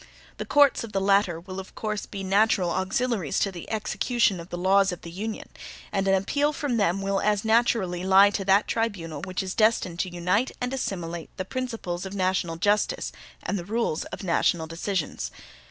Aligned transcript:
The 0.37 0.45
courts 0.47 0.83
of 0.83 0.93
the 0.93 0.99
latter 0.99 1.39
will 1.39 1.59
of 1.59 1.75
course 1.75 2.07
be 2.07 2.23
natural 2.23 2.71
auxiliaries 2.71 3.37
to 3.41 3.51
the 3.51 3.69
execution 3.69 4.39
of 4.39 4.49
the 4.49 4.57
laws 4.57 4.91
of 4.91 5.01
the 5.03 5.11
Union, 5.11 5.47
and 5.91 6.07
an 6.07 6.15
appeal 6.15 6.53
from 6.53 6.77
them 6.77 7.03
will 7.03 7.21
as 7.21 7.45
naturally 7.45 8.03
lie 8.03 8.31
to 8.31 8.43
that 8.45 8.67
tribunal 8.67 9.21
which 9.21 9.43
is 9.43 9.53
destined 9.53 9.99
to 9.99 10.09
unite 10.11 10.49
and 10.59 10.73
assimilate 10.73 11.29
the 11.37 11.45
principles 11.45 12.03
of 12.07 12.15
national 12.15 12.55
justice 12.55 13.11
and 13.43 13.59
the 13.59 13.63
rules 13.63 14.03
of 14.05 14.23
national 14.23 14.65
decisions. 14.65 15.29